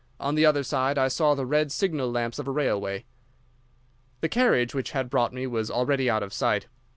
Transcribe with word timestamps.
On 0.19 0.33
the 0.33 0.47
other 0.47 0.63
side 0.63 0.97
I 0.97 1.09
saw 1.09 1.35
the 1.35 1.45
red 1.45 1.71
signal 1.71 2.09
lamps 2.09 2.39
of 2.39 2.47
a 2.47 2.51
railway. 2.51 3.05
"The 4.21 4.29
carriage 4.29 4.73
which 4.73 4.93
had 4.93 5.11
brought 5.11 5.31
me 5.31 5.45
was 5.45 5.69
already 5.69 6.09
out 6.09 6.23
of 6.23 6.33
sight. 6.33 6.65